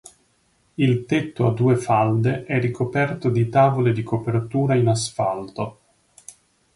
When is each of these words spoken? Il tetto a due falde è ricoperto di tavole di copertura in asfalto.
Il 0.73 1.05
tetto 1.05 1.45
a 1.45 1.53
due 1.53 1.75
falde 1.75 2.45
è 2.45 2.59
ricoperto 2.59 3.29
di 3.29 3.49
tavole 3.49 3.93
di 3.93 4.01
copertura 4.01 4.73
in 4.73 4.87
asfalto. 4.87 5.77